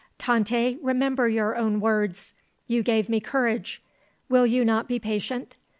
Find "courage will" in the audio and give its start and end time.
3.19-4.47